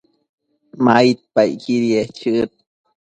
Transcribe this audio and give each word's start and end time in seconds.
maidpacquidiec 0.83 2.09
chëd 2.19 2.51